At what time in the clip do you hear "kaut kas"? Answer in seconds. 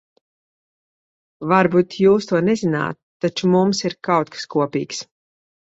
4.11-4.53